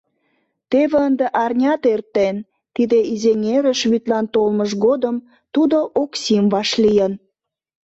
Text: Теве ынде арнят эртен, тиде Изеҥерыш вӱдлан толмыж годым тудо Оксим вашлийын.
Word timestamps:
Теве 0.71 0.97
ынде 1.07 1.25
арнят 1.43 1.81
эртен, 1.93 2.35
тиде 2.75 2.99
Изеҥерыш 3.13 3.79
вӱдлан 3.91 4.25
толмыж 4.33 4.71
годым 4.85 5.15
тудо 5.53 5.77
Оксим 6.01 6.45
вашлийын. 6.53 7.13